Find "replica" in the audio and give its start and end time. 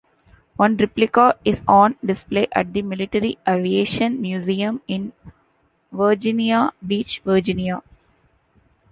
0.77-1.37